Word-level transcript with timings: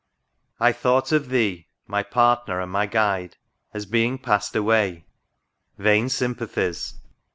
I 0.59 0.71
THOUGHT 0.71 1.11
of 1.11 1.29
Thee, 1.29 1.67
my 1.85 2.01
partner 2.01 2.59
and 2.59 2.71
my 2.71 2.87
guide, 2.87 3.37
As 3.71 3.85
being 3.85 4.17
past 4.17 4.55
away.— 4.55 5.05
Vain 5.77 6.09
sympathies 6.09 6.95